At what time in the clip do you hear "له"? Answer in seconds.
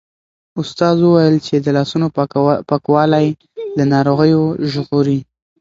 3.77-3.83